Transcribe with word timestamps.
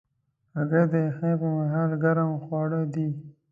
هګۍ 0.55 0.83
د 0.91 0.93
یخنۍ 1.07 1.33
پر 1.41 1.49
مهال 1.57 1.91
ګرم 2.03 2.31
خواړه 2.43 2.81
دي. 2.93 3.07